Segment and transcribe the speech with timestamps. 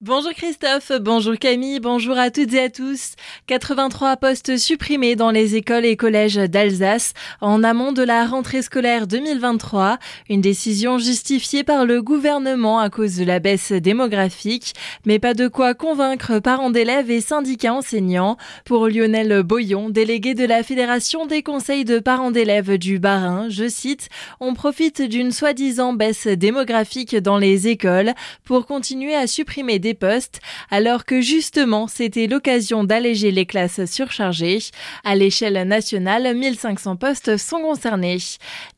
[0.00, 3.16] Bonjour Christophe, bonjour Camille, bonjour à toutes et à tous.
[3.48, 9.08] 83 postes supprimés dans les écoles et collèges d'Alsace en amont de la rentrée scolaire
[9.08, 9.98] 2023.
[10.30, 14.72] Une décision justifiée par le gouvernement à cause de la baisse démographique,
[15.04, 18.36] mais pas de quoi convaincre parents d'élèves et syndicats enseignants.
[18.64, 23.68] Pour Lionel Boyon, délégué de la Fédération des conseils de parents d'élèves du Bas-Rhin, je
[23.68, 28.12] cite, on profite d'une soi-disant baisse démographique dans les écoles
[28.44, 34.58] pour continuer à supprimer des postes, alors que justement c'était l'occasion d'alléger les classes surchargées.
[35.04, 38.18] À l'échelle nationale, 1500 postes sont concernés.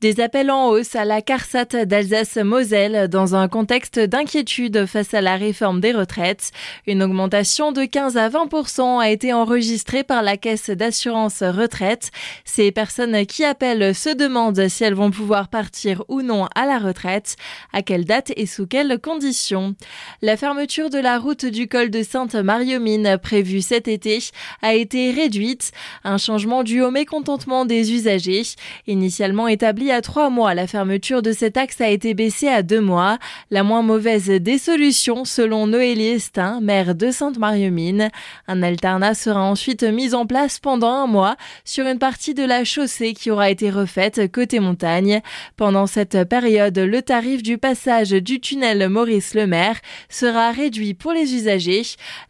[0.00, 5.36] Des appels en hausse à la CARSAT d'Alsace-Moselle dans un contexte d'inquiétude face à la
[5.36, 6.50] réforme des retraites.
[6.86, 12.10] Une augmentation de 15 à 20% a été enregistrée par la caisse d'assurance retraite.
[12.44, 16.78] Ces personnes qui appellent se demandent si elles vont pouvoir partir ou non à la
[16.78, 17.36] retraite,
[17.72, 19.74] à quelle date et sous quelles conditions.
[20.22, 24.18] La fermeture de la route du col de Sainte-Mariomine prévue cet été
[24.62, 25.72] a été réduite,
[26.04, 28.42] un changement dû au mécontentement des usagers.
[28.86, 32.80] Initialement établi à trois mois, la fermeture de cet axe a été baissée à deux
[32.80, 33.18] mois,
[33.50, 38.10] la moins mauvaise des solutions selon Noélie Estin, maire de Sainte-Mariomine.
[38.46, 42.64] Un alternat sera ensuite mis en place pendant un mois sur une partie de la
[42.64, 45.20] chaussée qui aura été refaite côté montagne.
[45.56, 49.76] Pendant cette période, le tarif du passage du tunnel Maurice Lemaire
[50.08, 51.82] sera réduit pour les usagers.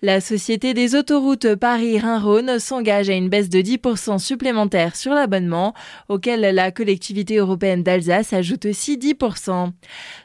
[0.03, 5.75] La Société des autoroutes Paris-Rhin-Rhône s'engage à une baisse de 10% supplémentaire sur l'abonnement,
[6.09, 9.73] auquel la collectivité européenne d'Alsace ajoute aussi 10%.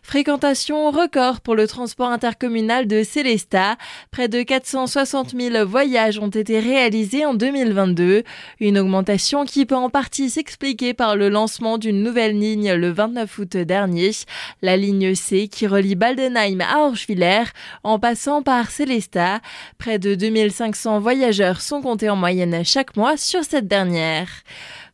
[0.02, 3.78] Fréquentation record pour le transport intercommunal de Célestat.
[4.12, 8.24] Près de 460 000 voyages ont été réalisés en 2022.
[8.60, 13.40] Une augmentation qui peut en partie s'expliquer par le lancement d'une nouvelle ligne le 29
[13.40, 14.12] août dernier.
[14.62, 17.44] La ligne C qui relie Baldenheim à Orschwiller
[17.84, 19.40] en passant par Célesta.
[19.78, 24.28] Près de 2500 voyageurs sont comptés en moyenne chaque mois sur cette dernière.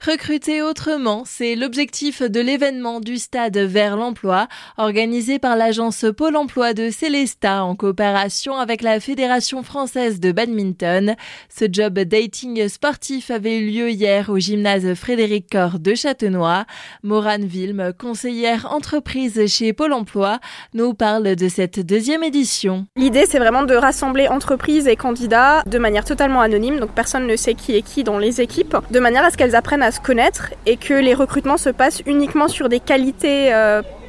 [0.03, 6.73] Recruter autrement, c'est l'objectif de l'événement du stade vers l'emploi organisé par l'agence Pôle emploi
[6.73, 11.15] de Célesta en coopération avec la Fédération française de badminton.
[11.55, 16.65] Ce job dating sportif avait eu lieu hier au gymnase Frédéric Cor de Châtenois.
[17.03, 20.39] Morane Vilme, conseillère entreprise chez Pôle emploi,
[20.73, 22.87] nous parle de cette deuxième édition.
[22.95, 27.36] L'idée, c'est vraiment de rassembler entreprises et candidats de manière totalement anonyme, donc personne ne
[27.36, 29.99] sait qui est qui dans les équipes, de manière à ce qu'elles apprennent à se
[29.99, 33.53] connaître et que les recrutements se passent uniquement sur des qualités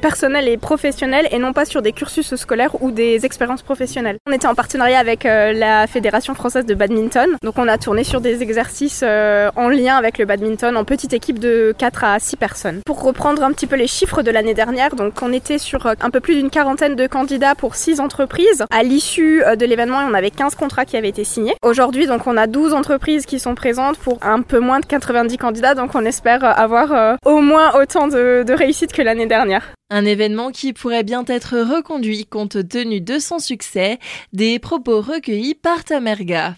[0.03, 4.17] euh, personnelles et professionnelles et non pas sur des cursus scolaires ou des expériences professionnelles.
[4.27, 8.03] On était en partenariat avec euh, la Fédération française de badminton, donc on a tourné
[8.03, 12.19] sur des exercices euh, en lien avec le badminton en petite équipe de 4 à
[12.19, 12.81] 6 personnes.
[12.85, 16.09] Pour reprendre un petit peu les chiffres de l'année dernière, donc on était sur un
[16.09, 18.65] peu plus d'une quarantaine de candidats pour 6 entreprises.
[18.71, 21.55] À l'issue de l'événement, on avait 15 contrats qui avaient été signés.
[21.63, 25.37] Aujourd'hui, donc on a 12 entreprises qui sont présentes pour un peu moins de 90
[25.37, 29.73] candidats, donc on espère avoir euh, au moins autant de, de réussite que l'année dernière.
[29.89, 33.99] Un événement qui pourrait bien être reconduit compte tenu de son succès,
[34.31, 36.55] des propos recueillis par Tamerga.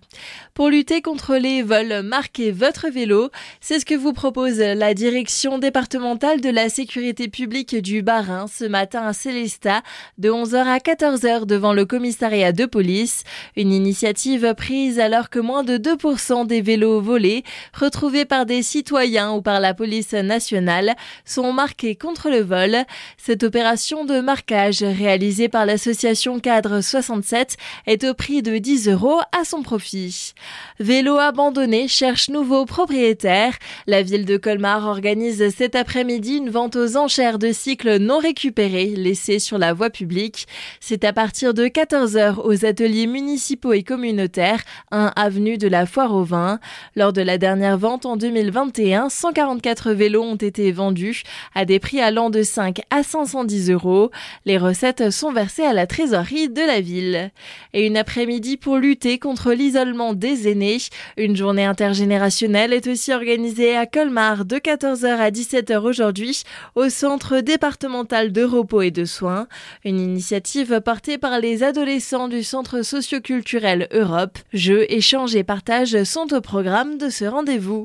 [0.55, 3.29] Pour lutter contre les vols, marquez votre vélo.
[3.59, 8.63] C'est ce que vous propose la direction départementale de la sécurité publique du Bas-Rhin ce
[8.63, 9.81] matin à Célestat
[10.17, 13.25] de 11h à 14h devant le commissariat de police.
[13.57, 17.43] Une initiative prise alors que moins de 2% des vélos volés
[17.73, 20.95] retrouvés par des citoyens ou par la police nationale
[21.25, 22.77] sont marqués contre le vol.
[23.17, 29.19] Cette opération de marquage réalisée par l'association Cadre 67 est au prix de 10 euros
[29.37, 30.33] à son profit.
[30.79, 33.53] Vélo abandonné cherche nouveau propriétaire.
[33.87, 38.87] La ville de Colmar organise cet après-midi une vente aux enchères de cycles non récupérés
[38.87, 40.47] laissés sur la voie publique.
[40.81, 46.13] C'est à partir de 14h aux ateliers municipaux et communautaires, 1 avenue de la Foire
[46.13, 46.59] au Vin.
[46.95, 51.23] Lors de la dernière vente en 2021, 144 vélos ont été vendus
[51.53, 54.11] à des prix allant de 5 à 510 euros.
[54.45, 57.31] Les recettes sont versées à la trésorerie de la ville.
[57.73, 60.13] Et une après-midi pour lutter contre l'isolement
[60.47, 60.77] aînés.
[61.17, 66.43] Une journée intergénérationnelle est aussi organisée à Colmar de 14h à 17h aujourd'hui
[66.75, 69.47] au centre départemental de repos et de soins.
[69.83, 74.37] Une initiative portée par les adolescents du centre socioculturel Europe.
[74.53, 77.83] Jeux, échanges et partages sont au programme de ce rendez-vous.